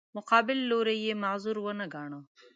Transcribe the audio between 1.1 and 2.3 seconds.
معذور ونه ګاڼه.